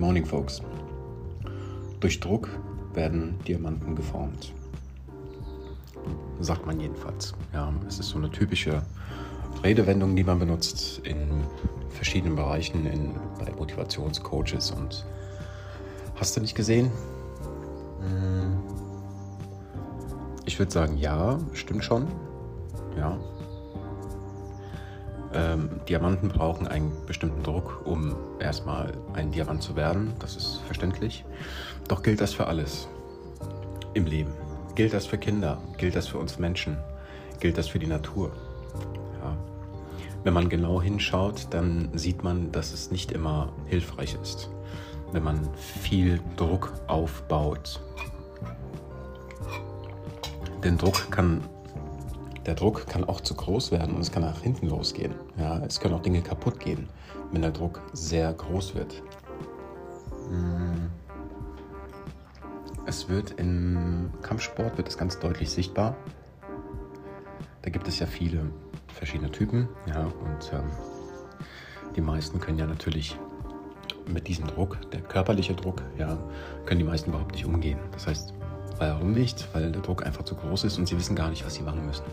[0.00, 0.62] morning, folks.
[2.00, 2.48] Durch Druck
[2.94, 4.54] werden Diamanten geformt.
[6.40, 7.34] Sagt man jedenfalls.
[7.52, 8.82] Ja, es ist so eine typische
[9.62, 11.44] Redewendung, die man benutzt in
[11.90, 15.04] verschiedenen Bereichen, in, bei Motivationscoaches und
[16.16, 16.90] hast du nicht gesehen?
[18.00, 18.58] Hm.
[20.46, 22.06] Ich würde sagen, ja, stimmt schon.
[22.96, 23.18] Ja,
[25.40, 30.12] ähm, Diamanten brauchen einen bestimmten Druck, um erstmal ein Diamant zu werden.
[30.18, 31.24] Das ist verständlich.
[31.88, 32.88] Doch gilt das für alles
[33.94, 34.32] im Leben.
[34.74, 35.58] Gilt das für Kinder?
[35.78, 36.76] Gilt das für uns Menschen?
[37.40, 38.32] Gilt das für die Natur?
[39.22, 39.36] Ja.
[40.24, 44.50] Wenn man genau hinschaut, dann sieht man, dass es nicht immer hilfreich ist,
[45.12, 47.80] wenn man viel Druck aufbaut.
[50.62, 51.40] Denn Druck kann
[52.46, 55.14] der Druck kann auch zu groß werden und es kann nach hinten losgehen.
[55.38, 56.88] Ja, es können auch Dinge kaputt gehen,
[57.32, 59.02] wenn der Druck sehr groß wird.
[60.28, 60.90] Hm.
[62.86, 65.96] Es wird im Kampfsport wird es ganz deutlich sichtbar.
[67.62, 68.50] Da gibt es ja viele
[68.88, 70.70] verschiedene Typen, ja, und ähm,
[71.94, 73.16] die meisten können ja natürlich
[74.06, 76.18] mit diesem Druck, der körperliche Druck, ja,
[76.64, 77.78] können die meisten überhaupt nicht umgehen.
[77.92, 78.34] Das heißt,
[78.80, 79.46] Warum nicht?
[79.52, 81.84] Weil der Druck einfach zu groß ist und sie wissen gar nicht, was sie machen
[81.84, 82.06] müssen.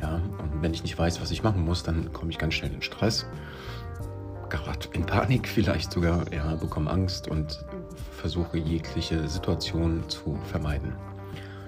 [0.00, 2.72] Ja, und wenn ich nicht weiß, was ich machen muss, dann komme ich ganz schnell
[2.72, 3.26] in Stress,
[4.48, 7.64] gerade in Panik vielleicht sogar, ja, bekomme Angst und
[8.12, 10.92] versuche jegliche Situation zu vermeiden.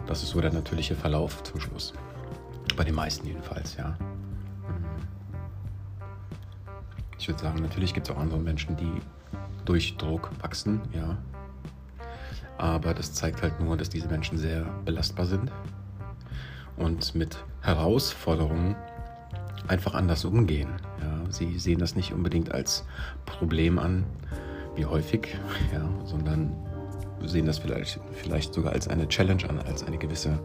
[0.06, 1.92] Das ist so der natürliche Verlauf zum Schluss.
[2.76, 3.98] Bei den meisten jedenfalls, ja.
[7.18, 9.02] Ich würde sagen, natürlich gibt es auch andere Menschen, die
[9.64, 11.18] durch Druck wachsen, ja,
[12.58, 15.50] aber das zeigt halt nur, dass diese Menschen sehr belastbar sind
[16.76, 18.76] und mit Herausforderungen
[19.66, 20.68] einfach anders umgehen.
[21.00, 22.84] Ja, sie sehen das nicht unbedingt als
[23.26, 24.04] Problem an,
[24.76, 25.36] wie häufig,
[25.72, 26.52] ja, sondern
[27.24, 30.38] sehen das vielleicht, vielleicht sogar als eine Challenge an, als eine gewisse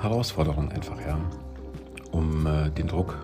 [0.00, 1.18] Herausforderung einfach, ja,
[2.10, 3.16] um äh, den Druck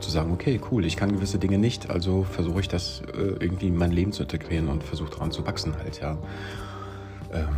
[0.00, 3.68] zu sagen, okay, cool, ich kann gewisse Dinge nicht, also versuche ich das äh, irgendwie
[3.68, 6.18] in mein Leben zu integrieren und versuche daran zu wachsen halt, ja.
[7.32, 7.48] Ähm,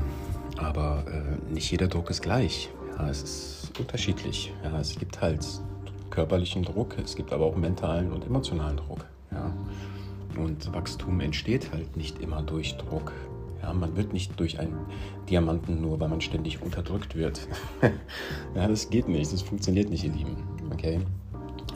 [0.57, 2.71] aber äh, nicht jeder Druck ist gleich.
[2.99, 4.53] Ja, es ist unterschiedlich.
[4.63, 5.47] Ja, es gibt halt
[6.11, 9.07] körperlichen Druck, es gibt aber auch mentalen und emotionalen Druck.
[9.31, 9.53] Ja.
[10.37, 13.13] Und Wachstum entsteht halt nicht immer durch Druck.
[13.63, 14.79] Ja, man wird nicht durch einen
[15.29, 17.47] Diamanten nur, weil man ständig unterdrückt wird.
[18.55, 20.37] ja, das geht nicht, das funktioniert nicht, ihr Lieben.
[20.73, 21.01] Okay?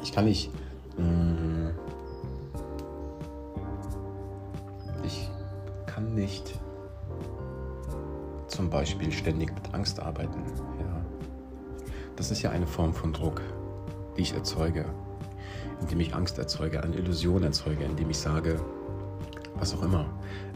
[0.03, 0.51] Ich kann nicht.
[0.97, 1.71] Mh, mm,
[5.05, 5.29] ich
[5.87, 6.59] kann nicht
[8.55, 10.43] zum Beispiel ständig mit Angst arbeiten.
[10.79, 11.05] Ja.
[12.17, 13.43] Das ist ja eine Form von Druck,
[14.17, 14.85] die ich erzeuge,
[15.81, 18.61] indem ich Angst erzeuge, eine Illusion erzeuge, indem ich sage,
[19.57, 20.07] was auch immer,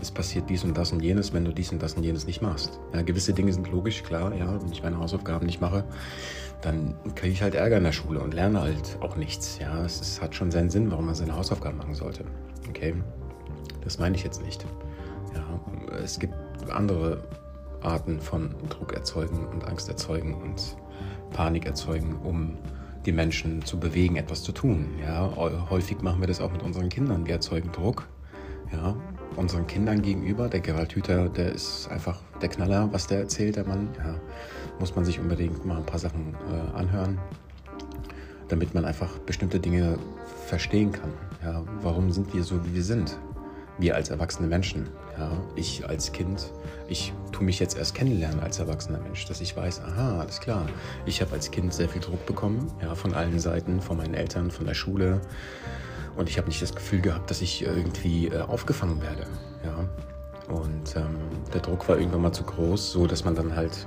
[0.00, 2.42] es passiert dies und das und jenes, wenn du dies und das und jenes nicht
[2.42, 2.78] machst.
[2.92, 5.84] Ja, gewisse Dinge sind logisch, klar, ja, wenn ich meine Hausaufgaben nicht mache,
[6.62, 9.58] dann kriege ich halt Ärger in der Schule und lerne halt auch nichts.
[9.58, 12.24] Ja, es, es hat schon seinen Sinn, warum man seine Hausaufgaben machen sollte.
[12.68, 12.94] Okay,
[13.82, 14.64] das meine ich jetzt nicht.
[15.34, 15.60] Ja,
[16.02, 16.34] es gibt
[16.70, 17.22] andere
[17.82, 20.76] Arten von Druck erzeugen und Angst erzeugen und
[21.30, 22.56] Panik erzeugen, um
[23.06, 24.86] die Menschen zu bewegen, etwas zu tun.
[25.00, 25.30] Ja,
[25.70, 27.26] häufig machen wir das auch mit unseren Kindern.
[27.26, 28.08] Wir erzeugen Druck.
[28.72, 28.94] Ja,
[29.36, 30.48] unseren Kindern gegenüber.
[30.48, 33.88] Der Gerald Hüther, der ist einfach der Knaller, was der erzählt, der Mann.
[33.96, 34.14] Ja,
[34.78, 37.18] muss man sich unbedingt mal ein paar Sachen äh, anhören,
[38.48, 39.98] damit man einfach bestimmte Dinge
[40.46, 41.12] verstehen kann.
[41.42, 43.18] Ja, warum sind wir so, wie wir sind?
[43.78, 44.88] Wir als erwachsene Menschen.
[45.18, 46.52] Ja, ich als Kind,
[46.88, 50.66] ich tue mich jetzt erst kennenlernen als erwachsener Mensch, dass ich weiß, aha, alles klar.
[51.06, 54.50] Ich habe als Kind sehr viel Druck bekommen, ja, von allen Seiten, von meinen Eltern,
[54.50, 55.20] von der Schule.
[56.16, 59.26] Und ich habe nicht das Gefühl gehabt, dass ich irgendwie äh, aufgefangen werde.
[59.64, 59.88] Ja.
[60.52, 61.16] Und ähm,
[61.52, 63.86] der Druck war irgendwann mal zu groß, so dass man dann halt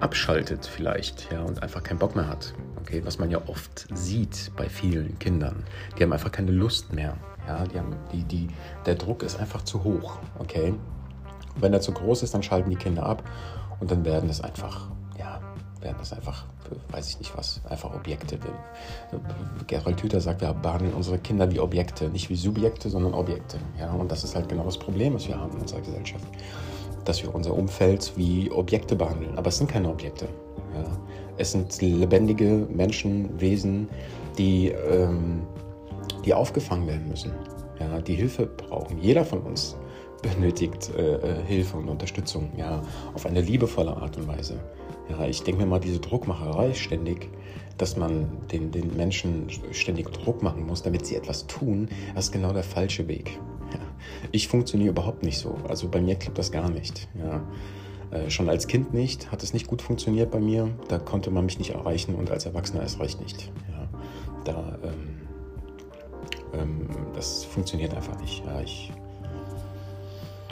[0.00, 2.54] abschaltet vielleicht, ja, und einfach keinen Bock mehr hat.
[2.80, 5.64] Okay, was man ja oft sieht bei vielen Kindern.
[5.98, 7.16] Die haben einfach keine Lust mehr.
[7.46, 8.48] Ja, die haben, die, die,
[8.84, 10.18] der Druck ist einfach zu hoch.
[10.38, 10.74] Okay?
[11.54, 13.22] Und wenn er zu groß ist, dann schalten die Kinder ab
[13.80, 14.88] und dann werden es einfach,
[15.18, 15.40] ja,
[15.80, 16.44] werden das einfach,
[16.90, 18.38] weiß ich nicht was, einfach Objekte.
[19.66, 23.58] Gerald Hüther sagt, wir behandeln unsere Kinder wie Objekte, nicht wie Subjekte, sondern Objekte.
[23.78, 26.24] Ja, und das ist halt genau das Problem, was wir haben in unserer Gesellschaft.
[27.04, 29.38] Dass wir unser Umfeld wie Objekte behandeln.
[29.38, 30.26] Aber es sind keine Objekte.
[30.74, 30.84] Ja.
[31.38, 33.88] Es sind lebendige Menschen, Wesen,
[34.38, 35.42] die ähm,
[36.26, 37.32] die aufgefangen werden müssen,
[37.80, 38.98] ja, die Hilfe brauchen.
[38.98, 39.76] Jeder von uns
[40.22, 42.82] benötigt äh, äh, Hilfe und Unterstützung, ja,
[43.14, 44.58] auf eine liebevolle Art und Weise.
[45.08, 47.30] Ja, ich denke mir mal, diese Druckmacherei ständig,
[47.78, 52.32] dass man den, den Menschen ständig Druck machen muss, damit sie etwas tun, das ist
[52.32, 53.38] genau der falsche Weg.
[53.72, 53.80] Ja.
[54.30, 55.56] ich funktioniere überhaupt nicht so.
[55.68, 57.08] Also bei mir klappt das gar nicht.
[57.18, 57.42] Ja.
[58.16, 60.70] Äh, schon als Kind nicht, hat es nicht gut funktioniert bei mir.
[60.88, 63.50] Da konnte man mich nicht erreichen und als Erwachsener erst recht nicht.
[63.70, 63.88] Ja.
[64.44, 65.25] Da, ähm,
[66.54, 68.44] ähm, das funktioniert einfach nicht.
[68.44, 68.60] Ja.
[68.60, 68.92] Ich,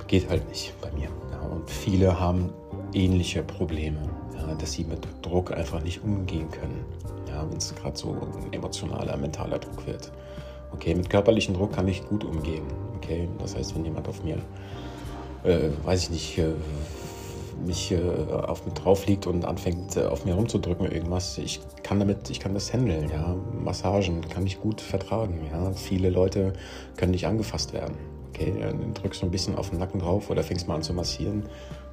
[0.07, 1.09] geht halt nicht bei mir.
[1.33, 1.41] Ja.
[1.49, 2.53] Und viele haben
[2.93, 3.99] ähnliche Probleme,
[4.37, 6.85] ja, dass sie mit Druck einfach nicht umgehen können.
[7.29, 10.13] Ja, wenn es gerade so ein emotionaler, mentaler Druck wird.
[10.73, 12.65] Okay, mit körperlichem Druck kann ich gut umgehen.
[12.97, 14.39] Okay, das heißt, wenn jemand auf mir,
[15.45, 16.53] äh, weiß ich nicht, äh,
[17.65, 17.99] mich äh,
[18.31, 22.41] auf mir drauf liegt und anfängt äh, auf mir rumzudrücken irgendwas, ich kann damit, ich
[22.41, 23.37] kann das handeln, ja.
[23.53, 25.73] Massagen kann ich gut vertragen, ja.
[25.73, 26.53] Viele Leute
[26.97, 27.97] können nicht angefasst werden.
[28.29, 30.93] Okay, dann drückst du ein bisschen auf den Nacken drauf oder fängst mal an zu
[30.93, 31.45] massieren.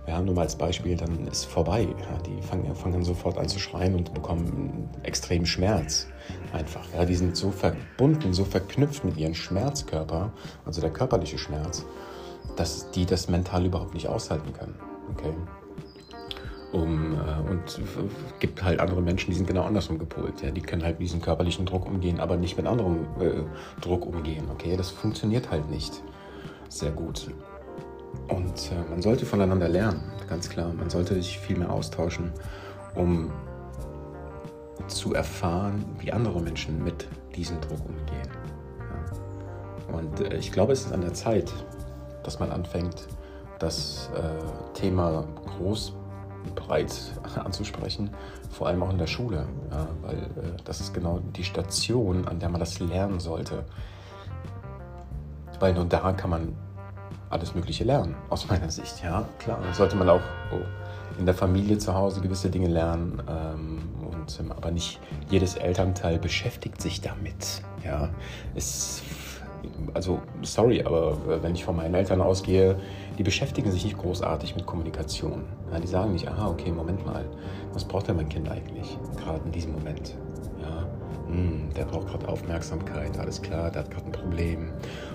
[0.07, 1.83] Ja, nur mal als Beispiel, dann ist vorbei.
[1.83, 6.07] Ja, die fangen, fangen sofort an zu schreien und bekommen extremen Schmerz.
[6.51, 6.85] Einfach.
[6.95, 10.33] Ja, die sind so verbunden, so verknüpft mit ihrem Schmerzkörper,
[10.65, 11.85] also der körperliche Schmerz,
[12.55, 14.90] dass die das mental überhaupt nicht aushalten können.
[15.15, 15.33] Okay?
[16.73, 17.81] Um, äh, und
[18.39, 20.41] gibt halt andere Menschen, die sind genau andersrum gepolt.
[20.41, 20.51] Ja?
[20.51, 24.45] Die können halt mit diesem körperlichen Druck umgehen, aber nicht mit anderem äh, Druck umgehen.
[24.51, 24.77] Okay?
[24.77, 26.01] Das funktioniert halt nicht
[26.69, 27.29] sehr gut.
[28.29, 30.73] Und äh, man sollte voneinander lernen, ganz klar.
[30.73, 32.31] Man sollte sich viel mehr austauschen,
[32.95, 33.31] um
[34.87, 38.29] zu erfahren, wie andere Menschen mit diesem Druck umgehen.
[38.79, 39.97] Ja.
[39.97, 41.51] Und äh, ich glaube, es ist an der Zeit,
[42.23, 43.07] dass man anfängt,
[43.61, 45.25] das äh, Thema
[45.57, 45.93] groß
[46.55, 46.93] breit
[47.35, 48.09] anzusprechen,
[48.49, 52.39] vor allem auch in der Schule, ja, weil äh, das ist genau die Station, an
[52.39, 53.63] der man das lernen sollte.
[55.59, 56.55] Weil nur daran kann man
[57.29, 59.03] alles Mögliche lernen, aus meiner Sicht.
[59.03, 60.21] Ja, klar, sollte man auch
[60.51, 64.99] oh, in der Familie zu Hause gewisse Dinge lernen, ähm, und, aber nicht
[65.29, 67.61] jedes Elternteil beschäftigt sich damit.
[67.85, 68.09] Ja,
[68.55, 69.03] es
[69.93, 72.75] also sorry, aber äh, wenn ich von meinen Eltern ausgehe,
[73.17, 75.43] die beschäftigen sich nicht großartig mit Kommunikation.
[75.71, 77.25] Ja, die sagen nicht, aha, okay, Moment mal,
[77.73, 80.15] was braucht denn mein Kind eigentlich, gerade in diesem Moment?
[80.61, 80.87] Ja,
[81.27, 84.69] hm, der braucht gerade Aufmerksamkeit, alles klar, der hat gerade ein Problem.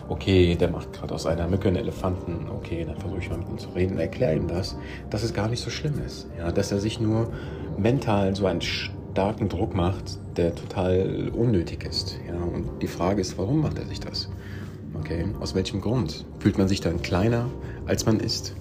[0.09, 2.47] Okay, der macht gerade aus einer Mücke einen Elefanten.
[2.51, 4.77] Okay, dann versuche ich mal mit ihm zu reden, erkläre ihm das,
[5.11, 6.29] dass es gar nicht so schlimm ist.
[6.39, 7.33] Ja, dass er sich nur
[7.77, 8.63] mental so einen
[9.17, 12.19] starken Druck macht, der total unnötig ist.
[12.29, 14.29] Ja, und die Frage ist, warum macht er sich das?
[14.93, 16.27] Okay, aus welchem Grund?
[16.39, 17.49] Fühlt man sich dann kleiner,
[17.87, 18.55] als man ist?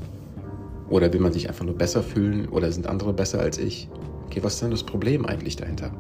[0.89, 2.47] Oder will man sich einfach nur besser fühlen?
[2.47, 3.89] Oder sind andere besser als ich?
[4.27, 5.91] Okay, was ist denn das Problem eigentlich dahinter?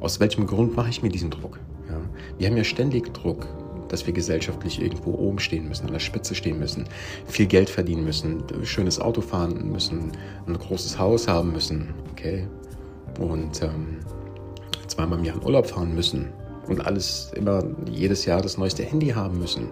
[0.00, 1.60] Aus welchem Grund mache ich mir diesen Druck?
[1.90, 2.00] Ja,
[2.38, 3.46] wir haben ja ständig Druck,
[3.88, 6.84] dass wir gesellschaftlich irgendwo oben stehen müssen, an der Spitze stehen müssen,
[7.26, 10.12] viel Geld verdienen müssen, schönes Auto fahren müssen,
[10.46, 12.48] ein großes Haus haben müssen, okay?
[13.20, 14.00] Und ähm,
[14.86, 16.32] zweimal im Jahr in Urlaub fahren müssen,
[16.68, 19.68] und alles immer jedes Jahr das neueste Handy haben müssen.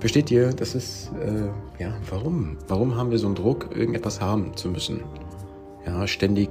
[0.00, 0.52] Versteht ihr?
[0.52, 2.56] Das ist, äh, ja, warum?
[2.66, 5.04] Warum haben wir so einen Druck, irgendetwas haben zu müssen?
[5.86, 6.50] Ja, ständig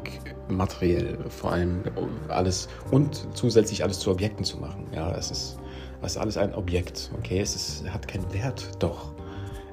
[0.49, 1.83] materiell, vor allem
[2.27, 4.87] alles und zusätzlich alles zu Objekten zu machen.
[4.93, 5.57] Ja, es ist,
[6.01, 7.39] es ist alles ein Objekt, okay?
[7.39, 9.13] Es ist, hat keinen Wert, doch.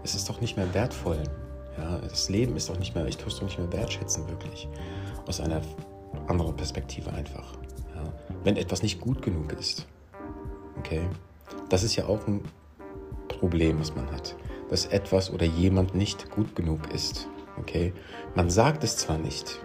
[0.05, 1.23] Es ist doch nicht mehr wertvoll.
[1.77, 4.69] Ja, das Leben ist doch nicht mehr, ich tue es doch nicht mehr wertschätzen, wirklich.
[5.27, 5.61] Aus einer
[6.27, 7.59] anderen Perspektive einfach
[8.45, 9.87] wenn etwas nicht gut genug ist.
[10.79, 11.03] Okay?
[11.69, 12.43] Das ist ja auch ein
[13.29, 14.37] Problem, was man hat.
[14.71, 17.29] Dass etwas oder jemand nicht gut genug ist.
[17.59, 17.93] Okay?
[18.35, 19.61] Man sagt es zwar nicht.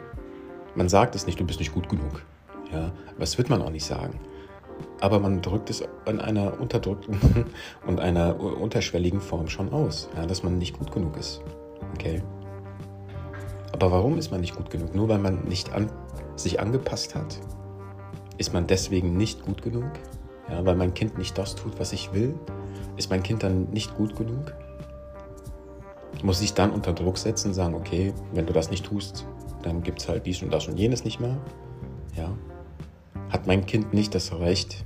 [0.75, 2.23] Man sagt es nicht, du bist nicht gut genug.
[2.71, 2.91] Ja?
[3.07, 4.19] Aber das wird man auch nicht sagen.
[4.99, 7.45] Aber man drückt es in einer unterdrückten
[7.87, 11.41] und einer unterschwelligen Form schon aus, ja, dass man nicht gut genug ist.
[11.93, 12.23] Okay?
[13.73, 14.95] Aber warum ist man nicht gut genug?
[14.95, 15.91] Nur weil man nicht an,
[16.35, 17.39] sich angepasst hat?
[18.37, 19.91] Ist man deswegen nicht gut genug?
[20.49, 22.35] Ja, weil mein Kind nicht das tut, was ich will?
[22.97, 24.53] Ist mein Kind dann nicht gut genug?
[26.21, 29.25] Muss ich dann unter Druck setzen und sagen, okay, wenn du das nicht tust,
[29.63, 31.37] dann gibt es halt dies und das und jenes nicht mehr?
[32.15, 32.29] Ja?
[33.29, 34.85] Hat mein Kind nicht das Recht,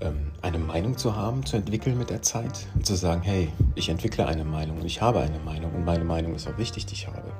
[0.00, 3.88] ähm, eine Meinung zu haben, zu entwickeln mit der Zeit und zu sagen, hey, ich
[3.88, 6.94] entwickle eine Meinung und ich habe eine Meinung und meine Meinung ist auch wichtig, die
[6.94, 7.30] ich habe.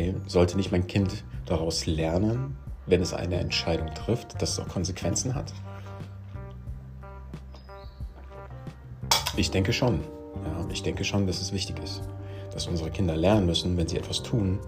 [0.00, 0.14] Okay?
[0.26, 5.34] Sollte nicht mein Kind daraus lernen, wenn es eine Entscheidung trifft, dass es auch Konsequenzen
[5.34, 5.52] hat?
[9.36, 10.00] Ich denke schon.
[10.44, 12.02] Ja, ich denke schon, dass es wichtig ist,
[12.52, 14.58] dass unsere Kinder lernen müssen, wenn sie etwas tun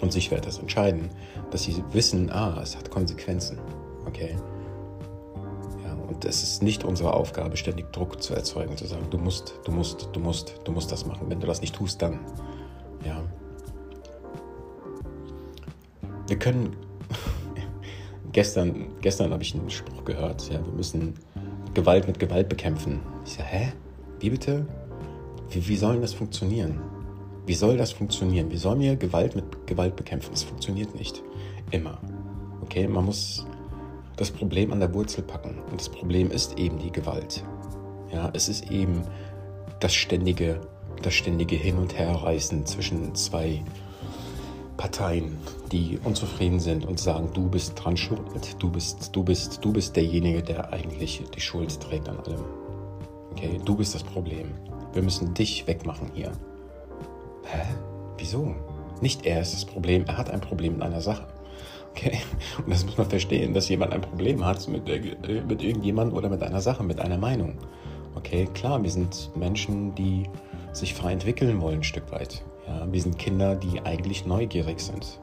[0.00, 1.10] und sich für etwas entscheiden,
[1.50, 3.58] dass sie wissen, ah, es hat Konsequenzen.
[4.06, 4.36] Okay.
[5.84, 9.54] Ja, und es ist nicht unsere Aufgabe, ständig Druck zu erzeugen, zu sagen, du musst,
[9.64, 11.30] du musst, du musst, du musst das machen.
[11.30, 12.18] Wenn du das nicht tust, dann.
[16.34, 16.74] Wir können
[18.32, 21.14] gestern, gestern habe ich einen Spruch gehört, ja, wir müssen
[21.74, 22.98] Gewalt mit Gewalt bekämpfen.
[23.24, 23.72] Ich sage, hä?
[24.18, 24.66] Wie bitte?
[25.50, 26.80] Wie, wie soll das funktionieren?
[27.46, 28.50] Wie soll das funktionieren?
[28.50, 30.32] Wie sollen wir Gewalt mit Gewalt bekämpfen?
[30.32, 31.22] Das funktioniert nicht.
[31.70, 32.00] Immer.
[32.62, 33.46] Okay, man muss
[34.16, 35.60] das Problem an der Wurzel packen.
[35.70, 37.44] Und das Problem ist eben die Gewalt.
[38.12, 39.02] Ja, es ist eben
[39.78, 40.60] das ständige,
[41.00, 43.62] das ständige Hin- und Herreißen zwischen zwei
[44.84, 45.38] Parteien,
[45.72, 48.20] die unzufrieden sind und sagen, du bist dran schuld,
[48.58, 52.44] du bist, du bist, du bist derjenige, der eigentlich die Schuld trägt an allem.
[53.30, 54.52] Okay, du bist das Problem.
[54.92, 56.32] Wir müssen dich wegmachen hier.
[57.44, 57.62] Hä?
[58.18, 58.54] Wieso?
[59.00, 61.28] Nicht er ist das Problem, er hat ein Problem mit einer Sache.
[61.92, 62.18] Okay?
[62.58, 66.42] Und das muss man verstehen, dass jemand ein Problem hat mit, mit irgendjemand oder mit
[66.42, 67.56] einer Sache, mit einer Meinung.
[68.16, 70.24] Okay, klar, wir sind Menschen, die
[70.74, 72.44] sich frei entwickeln wollen, ein Stück weit.
[72.66, 75.20] Ja, wir sind Kinder, die eigentlich neugierig sind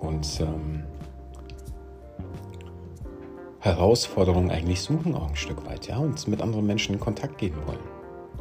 [0.00, 0.84] und ähm,
[3.60, 7.56] Herausforderungen eigentlich suchen auch ein Stück weit, ja, und mit anderen Menschen in Kontakt gehen
[7.66, 7.78] wollen.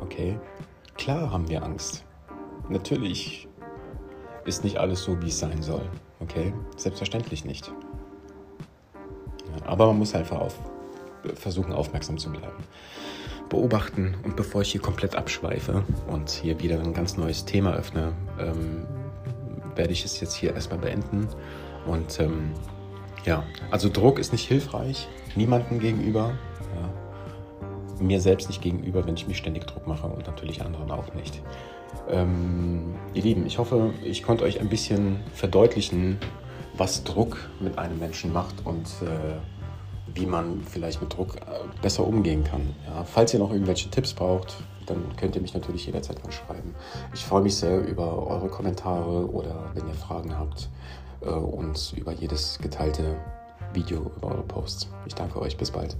[0.02, 0.38] Okay,
[0.96, 2.04] klar haben wir Angst.
[2.70, 3.48] Natürlich
[4.46, 5.90] ist nicht alles so, wie es sein soll.
[6.20, 7.68] Okay, selbstverständlich nicht.
[7.68, 10.60] Ja, aber man muss einfach auf,
[11.36, 12.64] versuchen, aufmerksam zu bleiben
[13.54, 14.16] beobachten.
[14.24, 18.86] Und bevor ich hier komplett abschweife und hier wieder ein ganz neues Thema öffne, ähm,
[19.76, 21.28] werde ich es jetzt hier erstmal beenden.
[21.86, 22.52] Und ähm,
[23.26, 26.34] ja, also Druck ist nicht hilfreich, niemandem gegenüber.
[26.76, 28.04] Ja.
[28.04, 31.42] Mir selbst nicht gegenüber, wenn ich mir ständig Druck mache und natürlich anderen auch nicht.
[32.10, 36.18] Ähm, ihr Lieben, ich hoffe, ich konnte euch ein bisschen verdeutlichen,
[36.76, 39.38] was Druck mit einem Menschen macht und äh,
[40.08, 42.76] wie man vielleicht mit Druck äh, besser umgehen kann.
[42.86, 44.56] Ja, falls ihr noch irgendwelche Tipps braucht,
[44.86, 46.76] dann könnt ihr mich natürlich jederzeit anschreiben.
[47.14, 50.70] Ich freue mich sehr über eure Kommentare oder wenn ihr Fragen habt
[51.22, 53.16] äh, und über jedes geteilte
[53.74, 54.90] Video, über eure Posts.
[55.06, 55.98] Ich danke euch, bis bald.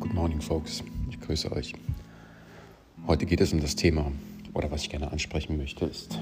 [0.00, 0.82] Good morning, folks.
[1.10, 1.74] Ich grüße euch.
[3.06, 4.12] Heute geht es um das Thema,
[4.54, 6.18] oder was ich gerne ansprechen möchte, ist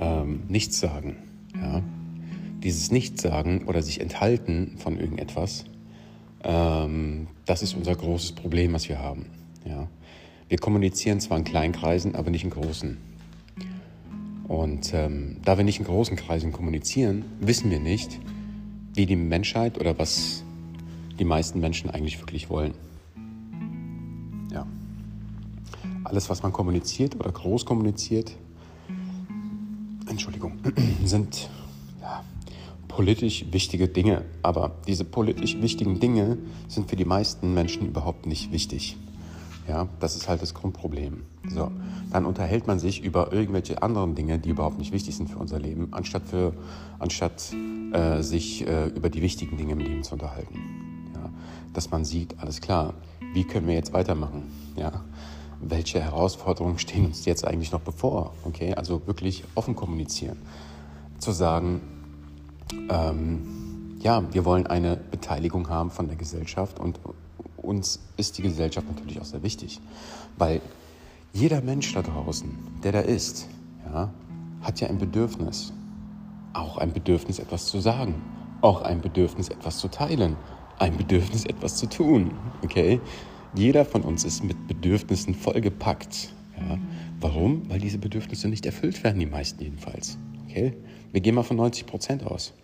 [0.00, 1.16] ähm, Nichtsagen.
[1.54, 1.82] Ja?
[2.62, 5.64] Dieses Nichtsagen oder sich enthalten von irgendetwas,
[6.42, 9.26] ähm, das ist unser großes Problem, was wir haben.
[9.64, 9.88] Ja?
[10.48, 12.96] Wir kommunizieren zwar in kleinen Kreisen, aber nicht in großen.
[14.48, 18.18] Und ähm, da wir nicht in großen Kreisen kommunizieren, wissen wir nicht,
[18.94, 20.42] wie die Menschheit oder was
[21.18, 22.74] die meisten Menschen eigentlich wirklich wollen.
[26.10, 28.32] Alles, was man kommuniziert oder groß kommuniziert,
[30.08, 30.58] Entschuldigung,
[31.04, 31.48] sind
[32.00, 32.24] ja,
[32.88, 34.24] politisch wichtige Dinge.
[34.42, 38.96] Aber diese politisch wichtigen Dinge sind für die meisten Menschen überhaupt nicht wichtig.
[39.68, 41.22] Ja, das ist halt das Grundproblem.
[41.48, 41.70] So,
[42.10, 45.60] dann unterhält man sich über irgendwelche anderen Dinge, die überhaupt nicht wichtig sind für unser
[45.60, 46.54] Leben, anstatt, für,
[46.98, 47.54] anstatt
[47.92, 50.58] äh, sich äh, über die wichtigen Dinge im Leben zu unterhalten.
[51.14, 51.30] Ja,
[51.72, 52.94] dass man sieht, alles klar,
[53.32, 54.50] wie können wir jetzt weitermachen?
[54.76, 55.04] Ja,
[55.60, 58.32] welche Herausforderungen stehen uns jetzt eigentlich noch bevor.
[58.44, 60.38] Okay, also wirklich offen kommunizieren.
[61.18, 61.80] Zu sagen,
[62.88, 66.98] ähm, ja, wir wollen eine Beteiligung haben von der Gesellschaft und
[67.58, 69.80] uns ist die Gesellschaft natürlich auch sehr wichtig,
[70.38, 70.60] weil
[71.32, 72.50] jeder Mensch da draußen,
[72.82, 73.46] der da ist,
[73.84, 74.10] ja,
[74.62, 75.72] hat ja ein Bedürfnis,
[76.52, 78.14] auch ein Bedürfnis, etwas zu sagen,
[78.62, 80.36] auch ein Bedürfnis, etwas zu teilen,
[80.78, 82.32] ein Bedürfnis, etwas zu tun.
[82.64, 83.00] Okay,
[83.54, 86.32] jeder von uns ist mit Bedürfnissen vollgepackt.
[86.56, 86.78] Ja.
[87.20, 87.68] Warum?
[87.68, 90.18] Weil diese Bedürfnisse nicht erfüllt werden, die meisten jedenfalls.
[90.46, 90.74] Okay?
[91.12, 92.54] Wir gehen mal von 90 Prozent aus.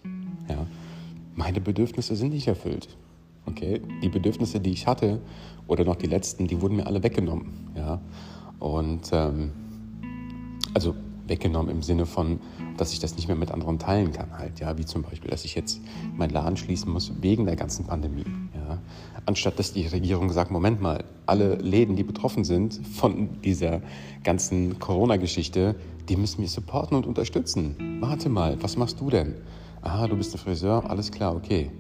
[0.49, 0.67] Ja.
[1.35, 2.97] Meine Bedürfnisse sind nicht erfüllt.
[3.47, 3.81] Okay?
[4.03, 5.21] Die Bedürfnisse, die ich hatte,
[5.67, 7.71] oder noch die letzten, die wurden mir alle weggenommen.
[7.77, 8.01] Ja.
[8.59, 9.53] Und ähm,
[10.75, 10.95] also
[11.27, 12.41] weggenommen im Sinne von,
[12.77, 15.45] dass ich das nicht mehr mit anderen teilen kann, halt, ja, wie zum Beispiel, dass
[15.45, 15.81] ich jetzt
[16.15, 18.25] meinen Laden schließen muss wegen der ganzen Pandemie,
[19.27, 23.81] anstatt dass die Regierung sagt, Moment mal, alle Läden, die betroffen sind von dieser
[24.23, 25.75] ganzen Corona-Geschichte,
[26.09, 27.99] die müssen wir supporten und unterstützen.
[28.01, 29.35] Warte mal, was machst du denn?
[29.83, 31.71] Aha, du bist ein Friseur, alles klar, okay.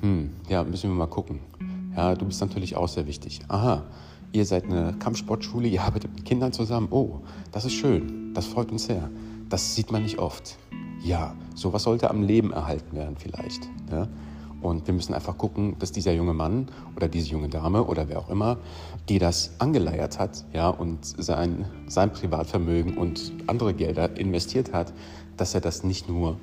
[0.00, 1.40] Hm, ja, müssen wir mal gucken.
[1.96, 3.40] Ja, du bist natürlich auch sehr wichtig.
[3.48, 3.84] Aha,
[4.32, 6.88] ihr seid eine Kampfsportschule, ihr arbeitet mit Kindern zusammen.
[6.90, 7.20] Oh,
[7.52, 9.10] das ist schön, das freut uns sehr.
[9.48, 10.56] Das sieht man nicht oft.
[11.02, 13.68] Ja, sowas sollte am Leben erhalten werden vielleicht.
[13.90, 14.06] Ja?
[14.60, 18.18] Und wir müssen einfach gucken, dass dieser junge Mann oder diese junge Dame oder wer
[18.18, 18.58] auch immer,
[19.08, 24.92] die das angeleiert hat ja, und sein, sein Privatvermögen und andere Gelder investiert hat,
[25.36, 26.36] dass er das nicht nur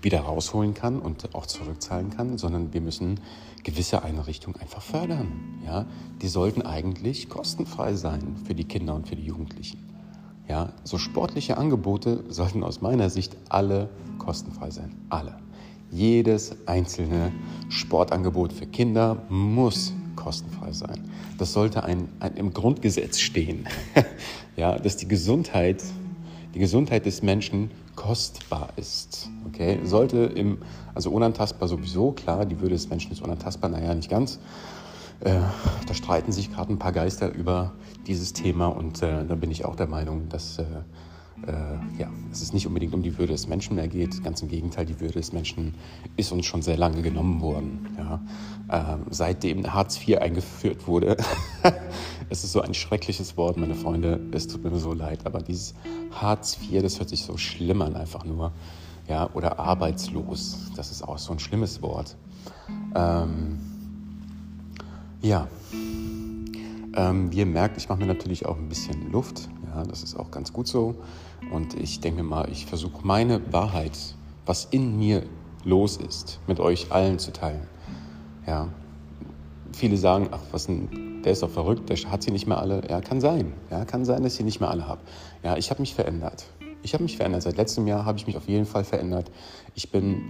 [0.00, 3.20] wieder rausholen kann und auch zurückzahlen kann, sondern wir müssen
[3.64, 5.60] gewisse Einrichtungen einfach fördern.
[5.64, 5.86] Ja?
[6.22, 9.88] Die sollten eigentlich kostenfrei sein für die Kinder und für die Jugendlichen.
[10.48, 14.94] Ja, so sportliche Angebote sollten aus meiner Sicht alle kostenfrei sein.
[15.10, 15.36] Alle.
[15.90, 17.32] Jedes einzelne
[17.68, 21.08] Sportangebot für Kinder muss kostenfrei sein.
[21.38, 23.66] Das sollte ein, ein im Grundgesetz stehen.
[24.56, 25.82] ja, dass die Gesundheit,
[26.54, 29.30] die Gesundheit des Menschen kostbar ist.
[29.46, 30.58] Okay, sollte im,
[30.94, 34.38] also unantastbar sowieso, klar, die Würde des Menschen ist unantastbar, naja, nicht ganz.
[35.20, 35.40] Äh,
[35.86, 37.72] da streiten sich gerade ein paar Geister über
[38.06, 40.64] dieses Thema und äh, da bin ich auch der Meinung, dass äh,
[41.46, 44.22] äh, ja, es ist nicht unbedingt um die Würde des Menschen mehr geht.
[44.22, 45.74] Ganz im Gegenteil, die Würde des Menschen
[46.16, 47.86] ist uns schon sehr lange genommen worden.
[47.96, 48.20] Ja.
[48.70, 51.16] Ähm, seitdem Hartz IV eingeführt wurde,
[52.30, 55.74] es ist so ein schreckliches Wort, meine Freunde, es tut mir so leid, aber dieses
[56.10, 58.52] Hartz IV, das hört sich so schlimm an, einfach nur.
[59.08, 62.14] Ja, oder arbeitslos, das ist auch so ein schlimmes Wort.
[62.94, 63.58] Ähm,
[65.22, 65.48] ja,
[66.94, 69.48] ähm, wie ihr merkt, ich mache mir natürlich auch ein bisschen Luft.
[69.74, 70.96] Ja, das ist auch ganz gut so.
[71.50, 73.96] Und ich denke mal, ich versuche meine Wahrheit,
[74.46, 75.24] was in mir
[75.64, 77.66] los ist, mit euch allen zu teilen.
[78.46, 78.68] Ja.
[79.72, 82.82] Viele sagen, ach, was ein, der ist doch verrückt, der hat sie nicht mehr alle.
[82.88, 83.52] Ja, kann sein.
[83.70, 85.00] Ja, kann sein, dass ich sie nicht mehr alle habe.
[85.42, 86.46] Ja, ich habe mich verändert.
[86.82, 87.42] Ich habe mich verändert.
[87.42, 89.30] Seit letztem Jahr habe ich mich auf jeden Fall verändert.
[89.74, 90.22] Ich bin,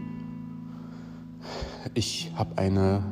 [1.95, 3.03] ich habe eine,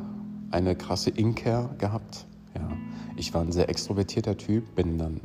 [0.50, 2.26] eine krasse Inkehr gehabt.
[2.54, 2.68] Ja.
[3.16, 5.20] Ich war ein sehr extrovertierter Typ, bin dann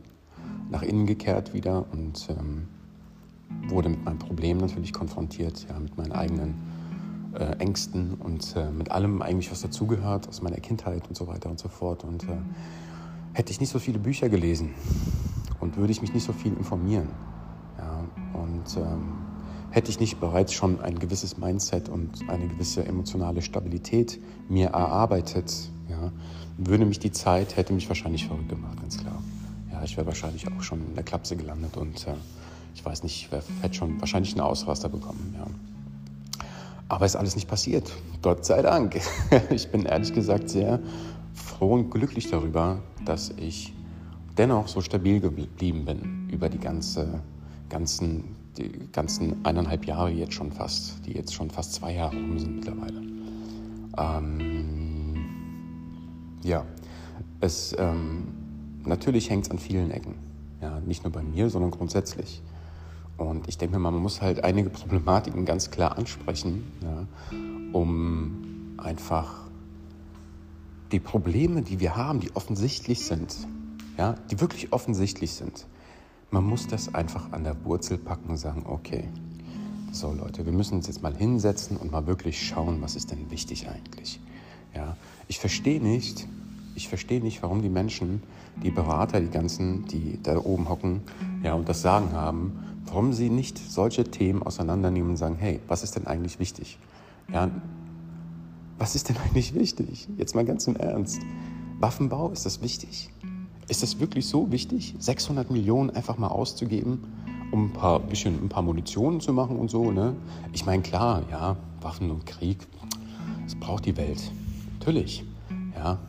[0.71, 2.67] nach innen gekehrt wieder und ähm,
[3.67, 6.55] wurde mit meinem Problem natürlich konfrontiert, ja, mit meinen eigenen
[7.37, 11.49] äh, Ängsten und äh, mit allem eigentlich, was dazugehört aus meiner Kindheit und so weiter
[11.49, 12.03] und so fort.
[12.03, 12.37] Und äh,
[13.33, 14.73] hätte ich nicht so viele Bücher gelesen
[15.59, 17.09] und würde ich mich nicht so viel informieren
[17.77, 19.13] ja, und ähm,
[19.71, 25.69] hätte ich nicht bereits schon ein gewisses Mindset und eine gewisse emotionale Stabilität mir erarbeitet,
[25.89, 26.11] ja,
[26.57, 29.20] würde mich die Zeit, hätte mich wahrscheinlich verrückt gemacht, ganz klar
[29.83, 32.13] ich wäre wahrscheinlich auch schon in der Klapse gelandet und äh,
[32.75, 35.36] ich weiß nicht, ich hätte schon wahrscheinlich einen Ausraster bekommen.
[35.38, 35.45] Ja.
[36.88, 37.91] Aber ist alles nicht passiert.
[38.21, 38.99] Gott sei Dank.
[39.49, 40.79] Ich bin ehrlich gesagt sehr
[41.34, 43.73] froh und glücklich darüber, dass ich
[44.38, 47.21] dennoch so stabil geblieben bin über die ganze,
[47.69, 52.39] ganzen, die ganzen eineinhalb Jahre jetzt schon fast, die jetzt schon fast zwei Jahre rum
[52.39, 53.01] sind mittlerweile.
[53.97, 55.15] Ähm,
[56.43, 56.65] ja,
[57.41, 58.40] es ähm,
[58.86, 60.15] natürlich hängt es an vielen Ecken.
[60.62, 62.41] Ja, nicht nur bei mir, sondern grundsätzlich.
[63.17, 67.06] Und ich denke mal, man muss halt einige Problematiken ganz klar ansprechen, ja,
[67.72, 69.41] um einfach
[70.91, 73.36] die Probleme, die wir haben, die offensichtlich sind,
[73.98, 75.67] ja, die wirklich offensichtlich sind,
[76.32, 79.04] man muss das einfach an der Wurzel packen und sagen, okay,
[79.91, 83.30] so Leute, wir müssen uns jetzt mal hinsetzen und mal wirklich schauen, was ist denn
[83.30, 84.20] wichtig eigentlich.
[84.74, 84.96] Ja,
[85.28, 86.28] ich verstehe nicht,
[86.75, 88.23] ich verstehe nicht, warum die Menschen,
[88.63, 91.01] die Berater, die ganzen, die da oben hocken
[91.43, 95.84] ja, und das Sagen haben, warum sie nicht solche Themen auseinandernehmen und sagen, hey, was
[95.84, 96.77] ist denn eigentlich wichtig?
[97.31, 97.49] Ja,
[98.77, 100.07] was ist denn eigentlich wichtig?
[100.17, 101.21] Jetzt mal ganz im Ernst.
[101.79, 103.10] Waffenbau, ist das wichtig?
[103.67, 107.03] Ist das wirklich so wichtig, 600 Millionen einfach mal auszugeben,
[107.51, 109.91] um ein paar, bisschen, ein paar Munitionen zu machen und so?
[109.91, 110.15] Ne?
[110.51, 112.57] Ich meine, klar, ja, Waffen und Krieg,
[113.43, 114.31] das braucht die Welt.
[114.79, 115.23] Natürlich.
[115.75, 115.99] Ja,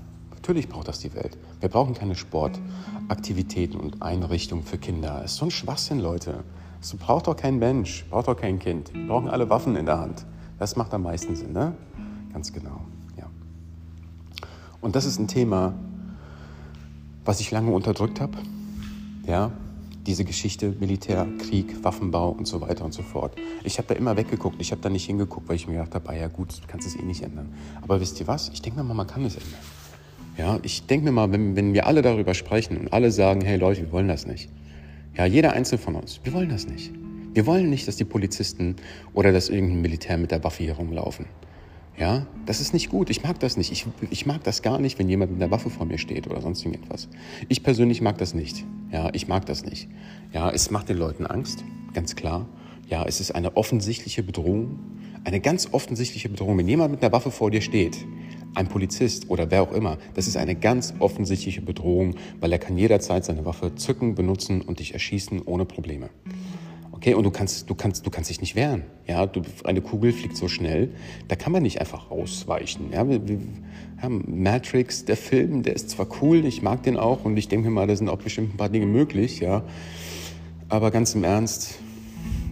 [0.42, 1.38] Natürlich braucht das die Welt.
[1.60, 5.20] Wir brauchen keine Sportaktivitäten und Einrichtungen für Kinder.
[5.22, 6.42] Das ist so ein Schwachsinn, Leute.
[6.80, 8.92] Das braucht doch kein Mensch, braucht doch kein Kind.
[8.92, 10.26] Wir brauchen alle Waffen in der Hand.
[10.58, 11.76] Das macht am meisten Sinn, ne?
[12.32, 12.80] Ganz genau,
[13.16, 13.30] ja.
[14.80, 15.74] Und das ist ein Thema,
[17.24, 18.36] was ich lange unterdrückt habe.
[19.24, 19.52] Ja,
[20.08, 23.36] diese Geschichte Militär, Krieg, Waffenbau und so weiter und so fort.
[23.62, 26.08] Ich habe da immer weggeguckt, ich habe da nicht hingeguckt, weil ich mir gedacht habe,
[26.08, 27.54] ah ja gut, du kannst es eh nicht ändern.
[27.80, 28.48] Aber wisst ihr was?
[28.48, 29.60] Ich denke mal, man kann es ändern.
[30.36, 33.58] Ja, ich denke mir mal, wenn, wenn wir alle darüber sprechen und alle sagen, hey
[33.58, 34.48] Leute, wir wollen das nicht.
[35.16, 36.90] Ja, jeder Einzelne von uns, wir wollen das nicht.
[37.34, 38.76] Wir wollen nicht, dass die Polizisten
[39.14, 41.26] oder dass irgendein Militär mit der Waffe hier rumlaufen.
[41.98, 43.10] Ja, das ist nicht gut.
[43.10, 43.70] Ich mag das nicht.
[43.70, 46.40] Ich, ich mag das gar nicht, wenn jemand mit einer Waffe vor mir steht oder
[46.40, 47.08] sonst irgendetwas.
[47.48, 48.64] Ich persönlich mag das nicht.
[48.90, 49.88] Ja, ich mag das nicht.
[50.32, 52.46] Ja, es macht den Leuten Angst, ganz klar.
[52.88, 54.78] Ja, es ist eine offensichtliche Bedrohung.
[55.24, 56.58] Eine ganz offensichtliche Bedrohung.
[56.58, 57.98] Wenn jemand mit einer Waffe vor dir steht,
[58.54, 62.76] ein Polizist oder wer auch immer, das ist eine ganz offensichtliche Bedrohung, weil er kann
[62.76, 66.10] jederzeit seine Waffe zücken, benutzen und dich erschießen ohne Probleme.
[66.92, 68.82] Okay, und du kannst, du kannst, du kannst dich nicht wehren.
[69.08, 70.90] Ja, du, eine Kugel fliegt so schnell,
[71.26, 72.90] da kann man nicht einfach ausweichen.
[72.92, 73.38] Ja, wir, wir,
[74.08, 77.74] Matrix, der Film, der ist zwar cool, ich mag den auch und ich denke mir
[77.74, 79.64] mal, da sind auch bestimmt ein paar Dinge möglich, ja.
[80.68, 81.78] Aber ganz im Ernst,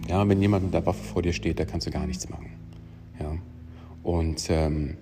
[0.09, 2.51] ja, wenn jemand mit der Waffe vor dir steht, da kannst du gar nichts machen.
[3.19, 3.37] Ja.
[4.03, 4.97] Und ähm,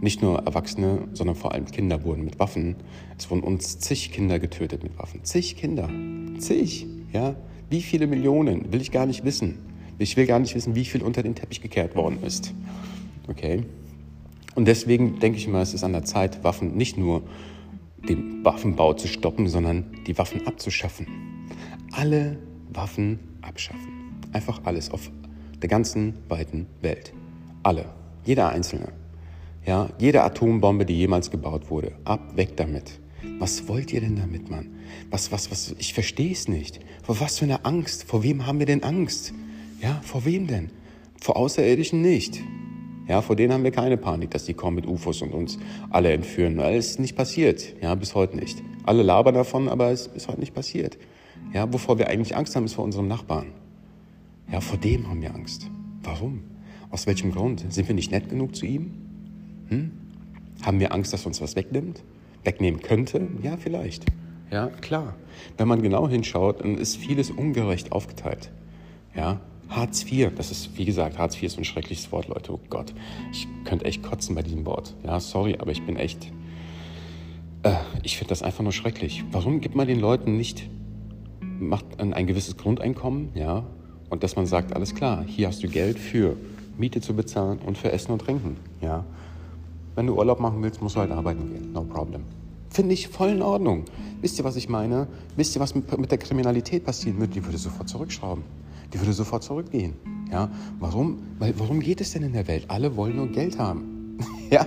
[0.00, 2.76] nicht nur Erwachsene, sondern vor allem Kinder wurden mit Waffen.
[3.18, 5.24] Es wurden uns zig Kinder getötet mit Waffen.
[5.24, 5.90] Zig Kinder.
[6.38, 6.86] Zig.
[7.12, 7.36] Ja.
[7.68, 9.58] Wie viele Millionen will ich gar nicht wissen.
[9.98, 12.54] Ich will gar nicht wissen, wie viel unter den Teppich gekehrt worden ist.
[13.28, 13.64] Okay?
[14.54, 17.22] Und deswegen denke ich mal, es ist an der Zeit, Waffen nicht nur
[18.08, 21.06] den Waffenbau zu stoppen, sondern die Waffen abzuschaffen.
[21.92, 22.38] Alle
[22.72, 24.20] Waffen abschaffen.
[24.32, 25.10] Einfach alles auf
[25.60, 27.12] der ganzen weiten Welt.
[27.62, 27.84] Alle.
[28.24, 28.99] Jeder einzelne.
[29.70, 31.92] Ja, jede Atombombe, die jemals gebaut wurde.
[32.02, 32.98] Ab, weg damit.
[33.38, 34.68] Was wollt ihr denn damit, Mann?
[35.10, 35.76] Was, was, was?
[35.78, 36.80] Ich verstehe es nicht.
[37.04, 38.02] Vor was für einer Angst?
[38.02, 39.32] Vor wem haben wir denn Angst?
[39.80, 40.70] Ja, vor wem denn?
[41.20, 42.42] Vor Außerirdischen nicht.
[43.06, 45.56] Ja, vor denen haben wir keine Panik, dass die kommen mit UFOs und uns
[45.88, 47.76] alle entführen, weil es nicht passiert.
[47.80, 48.60] Ja, bis heute nicht.
[48.86, 50.98] Alle labern davon, aber es ist heute nicht passiert.
[51.52, 53.52] Ja, wovor wir eigentlich Angst haben, ist vor unserem Nachbarn.
[54.50, 55.70] Ja, vor dem haben wir Angst.
[56.02, 56.42] Warum?
[56.90, 57.72] Aus welchem Grund?
[57.72, 59.09] Sind wir nicht nett genug zu ihm?
[59.70, 59.90] Hm?
[60.62, 62.02] Haben wir Angst, dass uns was wegnimmt?
[62.44, 63.26] Wegnehmen könnte?
[63.42, 64.04] Ja, vielleicht.
[64.50, 65.14] Ja, klar.
[65.56, 68.50] Wenn man genau hinschaut, dann ist vieles ungerecht aufgeteilt.
[69.14, 72.52] Ja, Hartz IV, das ist, wie gesagt, Hartz IV ist ein schreckliches Wort, Leute.
[72.52, 72.92] Oh Gott,
[73.32, 74.94] ich könnte echt kotzen bei diesem Wort.
[75.04, 76.32] Ja, sorry, aber ich bin echt,
[77.62, 79.24] äh, ich finde das einfach nur schrecklich.
[79.30, 80.68] Warum gibt man den Leuten nicht,
[81.40, 83.64] macht ein, ein gewisses Grundeinkommen, ja,
[84.08, 86.36] und dass man sagt, alles klar, hier hast du Geld für
[86.76, 89.04] Miete zu bezahlen und für Essen und Trinken, ja.
[89.94, 92.22] Wenn du Urlaub machen willst, musst du halt arbeiten gehen, no problem.
[92.70, 93.84] Finde ich voll in Ordnung.
[94.20, 95.08] Wisst ihr, was ich meine?
[95.36, 97.32] Wisst ihr, was mit, der Kriminalität passieren würde?
[97.32, 98.44] Die würde sofort zurückschrauben
[98.92, 99.94] die würde sofort zurückgehen.
[100.30, 101.18] Ja, warum?
[101.38, 102.64] Weil, warum geht es denn in der Welt?
[102.68, 104.18] Alle wollen nur Geld haben.
[104.50, 104.66] ja,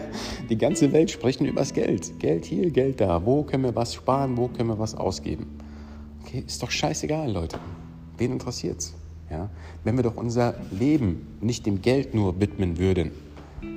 [0.50, 2.20] die ganze Welt spricht nur übers Geld.
[2.20, 3.26] Geld hier, Geld da.
[3.26, 4.38] Wo können wir was sparen?
[4.38, 5.48] Wo können wir was ausgeben?
[6.24, 7.60] Okay, ist doch scheißegal, Leute.
[8.18, 8.94] Wen interessiert's?
[9.30, 9.50] Ja,
[9.84, 13.12] wenn wir doch unser Leben nicht dem Geld nur widmen würden,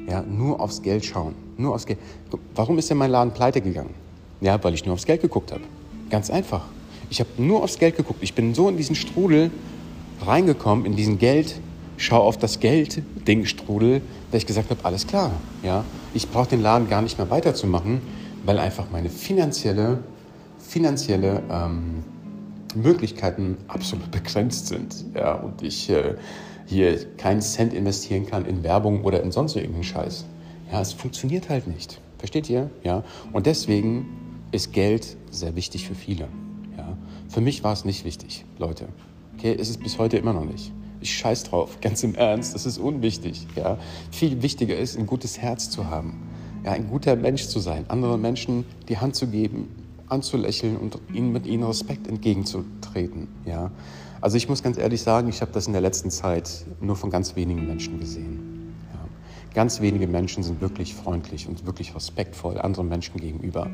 [0.09, 1.99] ja, nur aufs Geld schauen, nur aufs Geld.
[2.55, 3.95] Warum ist denn mein Laden pleite gegangen?
[4.41, 5.63] Ja, weil ich nur aufs Geld geguckt habe.
[6.11, 6.65] Ganz einfach.
[7.11, 8.21] Ich habe nur aufs Geld geguckt.
[8.23, 9.51] Ich bin so in diesen Strudel
[10.25, 11.61] reingekommen in diesen Geld,
[11.97, 16.89] schau auf das Geld-Ding-Strudel, dass ich gesagt habe, alles klar, ja, ich brauche den Laden
[16.89, 18.01] gar nicht mehr weiterzumachen,
[18.45, 19.99] weil einfach meine finanzielle,
[20.59, 22.05] finanzielle ähm,
[22.75, 26.15] Möglichkeiten absolut begrenzt sind, ja, und ich äh,
[26.67, 30.27] hier keinen Cent investieren kann in Werbung oder in sonst irgendeinen Scheiß.
[30.71, 32.01] Ja, es funktioniert halt nicht.
[32.19, 32.71] Versteht ihr?
[32.83, 34.07] Ja, und deswegen
[34.53, 36.29] ist Geld sehr wichtig für viele.
[36.77, 36.97] Ja,
[37.29, 38.89] für mich war es nicht wichtig, Leute.
[39.37, 40.73] Okay, ist es bis heute immer noch nicht.
[41.01, 43.47] Ich scheiß drauf, ganz im Ernst, das ist unwichtig.
[43.55, 43.79] Ja?
[44.11, 46.23] Viel wichtiger ist, ein gutes Herz zu haben,
[46.65, 49.69] ja, ein guter Mensch zu sein, anderen Menschen die Hand zu geben,
[50.09, 53.29] anzulächeln und ihnen mit ihnen Respekt entgegenzutreten.
[53.45, 53.71] Ja?
[54.27, 57.11] Also ich muss ganz ehrlich sagen, ich habe das in der letzten Zeit nur von
[57.11, 58.75] ganz wenigen Menschen gesehen.
[58.93, 58.99] Ja?
[59.55, 63.71] Ganz wenige Menschen sind wirklich freundlich und wirklich respektvoll anderen Menschen gegenüber.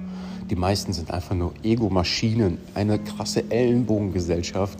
[0.50, 4.78] Die meisten sind einfach nur Ego-Maschinen, eine krasse Ellenbogengesellschaft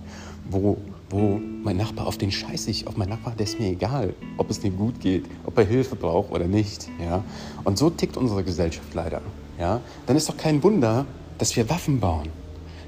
[0.50, 0.76] wo,
[1.08, 4.50] wo mein Nachbar, auf den scheiße ich, auf meinen Nachbar, der ist mir egal, ob
[4.50, 6.90] es dem gut geht, ob er Hilfe braucht oder nicht.
[7.02, 7.24] Ja?
[7.64, 9.22] Und so tickt unsere Gesellschaft leider.
[9.58, 9.80] Ja?
[10.04, 11.06] Dann ist doch kein Wunder,
[11.38, 12.41] dass wir Waffen bauen.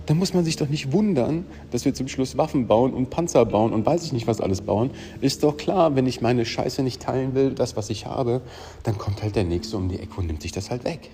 [0.06, 3.44] Dann muss man sich doch nicht wundern, dass wir zum Schluss Waffen bauen und Panzer
[3.46, 4.90] bauen und weiß ich nicht was alles bauen.
[5.20, 8.42] Ist doch klar, wenn ich meine Scheiße nicht teilen will, das, was ich habe,
[8.82, 11.10] dann kommt halt der Nächste um die Ecke und nimmt sich das halt weg.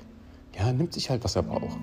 [0.59, 1.79] Ja, nimmt sich halt, was er braucht.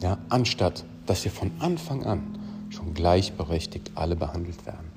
[0.00, 2.22] Ja, anstatt, dass wir von Anfang an
[2.70, 4.90] schon gleichberechtigt alle behandelt werden.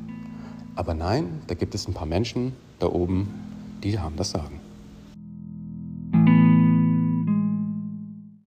[0.75, 3.27] Aber nein, da gibt es ein paar Menschen da oben,
[3.84, 4.62] die haben das Sagen.